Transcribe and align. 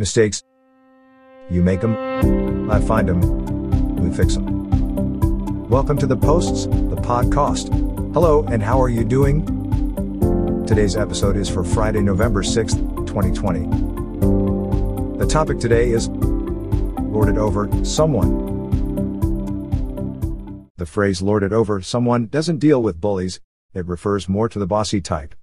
Mistakes. 0.00 0.42
You 1.50 1.62
make 1.62 1.82
them. 1.82 2.70
I 2.70 2.80
find 2.80 3.06
them. 3.06 3.96
We 3.96 4.10
fix 4.16 4.34
them. 4.34 5.68
Welcome 5.68 5.98
to 5.98 6.06
the 6.06 6.16
Posts, 6.16 6.64
the 6.64 6.96
podcast. 6.96 7.68
Hello, 8.14 8.42
and 8.44 8.62
how 8.62 8.80
are 8.80 8.88
you 8.88 9.04
doing? 9.04 9.44
Today's 10.66 10.96
episode 10.96 11.36
is 11.36 11.50
for 11.50 11.62
Friday, 11.62 12.00
November 12.00 12.42
6th, 12.42 12.78
2020. 13.08 15.18
The 15.18 15.26
topic 15.26 15.58
today 15.58 15.90
is 15.90 16.08
lorded 16.08 17.36
over 17.36 17.68
someone. 17.84 18.48
The 20.78 20.86
phrase 20.86 21.20
lorded 21.20 21.52
over 21.52 21.82
someone 21.82 22.28
doesn't 22.28 22.56
deal 22.56 22.82
with 22.82 23.02
bullies, 23.02 23.38
it 23.74 23.86
refers 23.86 24.30
more 24.30 24.48
to 24.48 24.58
the 24.58 24.66
bossy 24.66 25.02
type. 25.02 25.34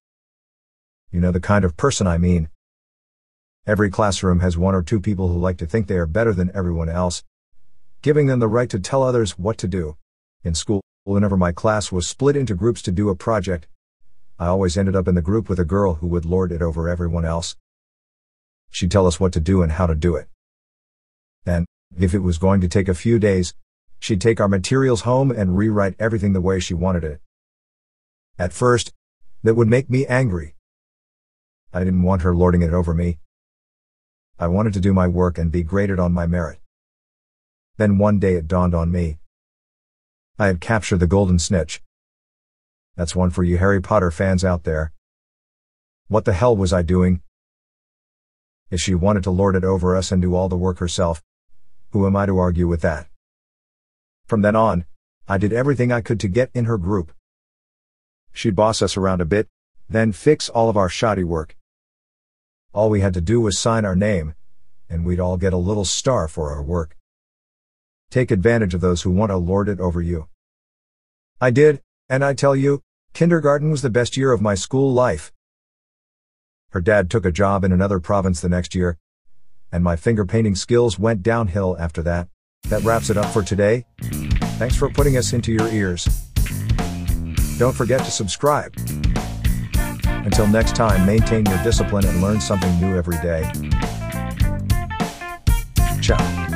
You 1.12 1.20
know 1.20 1.32
the 1.32 1.39
kind 1.39 1.64
of 1.64 1.78
person 1.78 2.08
I 2.08 2.18
mean. 2.18 2.50
Every 3.68 3.89
classroom 3.89 4.39
has 4.39 4.57
one 4.57 4.73
or 4.73 4.81
two 4.81 5.02
people 5.02 5.27
who 5.27 5.38
like 5.38 5.57
to 5.57 5.65
think 5.65 5.88
they 5.88 5.97
are 5.97 6.05
better 6.05 6.33
than 6.33 6.50
everyone 6.55 6.87
else, 6.87 7.25
giving 8.01 8.28
them 8.28 8.39
the 8.39 8.47
right 8.47 8.69
to 8.69 8.79
tell 8.79 9.04
others 9.04 9.37
what 9.37 9.57
to 9.57 9.68
do. 9.68 9.97
In 10.46 10.55
school, 10.55 10.82
whenever 11.04 11.36
my 11.36 11.51
class 11.51 11.92
was 11.92 12.07
split 12.07 12.37
into 12.37 12.56
groups 12.56 12.82
to 12.83 12.93
do 12.93 13.09
a 13.09 13.15
project, 13.15 13.68
I 14.39 14.45
always 14.45 14.78
ended 14.78 14.95
up 14.95 15.06
in 15.06 15.15
the 15.15 15.21
group 15.21 15.50
with 15.50 15.59
a 15.59 15.65
girl 15.65 15.95
who 15.95 16.07
would 16.07 16.23
lord 16.23 16.54
it 16.54 16.61
over 16.61 16.87
everyone 16.87 17.25
else. 17.25 17.57
She'd 18.69 18.89
tell 18.89 19.06
us 19.06 19.19
what 19.19 19.33
to 19.33 19.42
do 19.42 19.61
and 19.61 19.73
how 19.73 19.86
to 19.86 19.95
do 19.95 20.15
it. 20.15 20.29
And, 21.45 21.65
if 22.00 22.14
it 22.14 22.20
was 22.20 22.37
going 22.37 22.61
to 22.61 22.70
take 22.70 22.87
a 22.87 22.93
few 22.93 23.20
days, 23.20 23.54
she'd 24.00 24.21
take 24.21 24.39
our 24.39 24.47
materials 24.47 25.01
home 25.01 25.29
and 25.29 25.57
rewrite 25.57 25.95
everything 26.00 26.31
the 26.31 26.39
way 26.39 26.61
she 26.61 26.73
wanted 26.73 27.04
it. 27.04 27.20
At 28.39 28.54
first, 28.54 28.93
that 29.43 29.56
would 29.56 29.68
make 29.68 29.89
me 29.89 30.06
angry. 30.06 30.56
I 31.73 31.79
didn't 31.79 32.03
want 32.03 32.22
her 32.22 32.34
lording 32.34 32.61
it 32.61 32.72
over 32.72 32.94
me. 32.94 33.20
I 34.39 34.47
wanted 34.47 34.73
to 34.73 34.80
do 34.80 34.94
my 34.94 35.08
work 35.08 35.39
and 35.39 35.52
be 35.52 35.64
graded 35.64 36.00
on 36.00 36.14
my 36.14 36.27
merit. 36.27 36.59
Then 37.78 37.97
one 37.97 38.19
day 38.19 38.36
it 38.36 38.48
dawned 38.48 38.75
on 38.75 38.92
me. 38.92 39.17
I 40.38 40.45
had 40.45 40.62
captured 40.62 41.00
the 41.00 41.08
golden 41.08 41.39
snitch. 41.39 41.81
That's 42.95 43.16
one 43.16 43.31
for 43.31 43.44
you 43.44 43.58
Harry 43.58 43.81
Potter 43.81 44.12
fans 44.12 44.45
out 44.45 44.64
there. 44.64 44.94
What 46.08 46.25
the 46.25 46.34
hell 46.34 46.56
was 46.56 46.72
I 46.72 46.84
doing? 46.84 47.22
If 48.70 48.80
she 48.80 48.94
wanted 48.94 49.23
to 49.23 49.31
lord 49.31 49.56
it 49.56 49.64
over 49.64 49.95
us 49.95 50.12
and 50.12 50.22
do 50.22 50.36
all 50.36 50.50
the 50.50 50.56
work 50.56 50.78
herself, 50.78 51.23
who 51.90 52.06
am 52.06 52.16
I 52.16 52.28
to 52.28 52.38
argue 52.38 52.67
with 52.67 52.81
that? 52.81 53.08
From 54.28 54.44
then 54.44 54.56
on, 54.56 54.86
I 55.28 55.40
did 55.40 55.52
everything 55.52 55.92
I 55.92 56.02
could 56.02 56.19
to 56.19 56.28
get 56.28 56.52
in 56.53 56.66
her 56.66 56.78
group. 56.78 57.12
She'd 58.34 58.56
boss 58.56 58.84
us 58.84 58.95
around 58.95 59.19
a 59.19 59.25
bit, 59.25 59.50
then 59.90 60.12
fix 60.12 60.47
all 60.47 60.69
of 60.69 60.78
our 60.78 60.90
shoddy 60.90 61.23
work. 61.23 61.56
All 62.78 62.92
we 62.92 63.02
had 63.02 63.16
to 63.16 63.22
do 63.22 63.42
was 63.42 63.58
sign 63.58 63.86
our 63.86 63.95
name, 63.95 64.36
and 64.88 65.03
we'd 65.03 65.20
all 65.20 65.36
get 65.36 65.52
a 65.52 65.58
little 65.58 65.83
star 65.83 66.28
for 66.28 66.52
our 66.52 66.61
work. 66.61 66.95
Take 68.11 68.30
advantage 68.30 68.75
of 68.75 68.81
those 68.81 69.02
who 69.02 69.09
want 69.09 69.31
to 69.31 69.36
lord 69.36 69.67
it 69.67 69.80
over 69.80 70.00
you. 70.00 70.28
I 71.42 71.50
did, 71.50 71.81
and 72.08 72.23
I 72.23 72.36
tell 72.36 72.56
you, 72.56 72.84
kindergarten 73.16 73.72
was 73.72 73.81
the 73.81 73.89
best 73.89 74.16
year 74.16 74.31
of 74.31 74.44
my 74.44 74.53
school 74.53 74.94
life. 74.94 75.31
Her 76.69 76.80
dad 76.80 77.09
took 77.09 77.25
a 77.25 77.31
job 77.31 77.64
in 77.64 77.72
another 77.72 78.00
province 78.00 78.42
the 78.42 78.47
next 78.47 78.75
year, 78.75 79.00
and 79.72 79.84
my 79.84 79.95
finger 79.95 80.23
painting 80.23 80.53
skills 80.53 81.00
went 81.00 81.23
downhill 81.23 81.75
after 81.80 82.03
that. 82.03 82.28
That 82.69 82.84
wraps 82.84 83.09
it 83.09 83.17
up 83.17 83.34
for 83.34 83.41
today. 83.41 83.88
Thanks 84.59 84.75
for 84.75 84.88
putting 84.91 85.17
us 85.17 85.34
into 85.34 85.52
your 85.52 85.67
ears. 85.69 86.06
Don't 87.58 87.75
forget 87.75 88.02
to 88.02 88.12
subscribe. 88.12 88.75
Until 90.28 90.45
next 90.45 90.75
time, 90.75 91.06
maintain 91.06 91.45
your 91.45 91.64
discipline 91.64 92.06
and 92.06 92.22
learn 92.22 92.42
something 92.42 92.81
new 92.81 92.97
every 92.97 93.16
day. 93.22 93.50
Ciao. 96.02 96.47